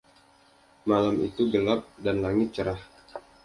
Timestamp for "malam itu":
0.89-1.43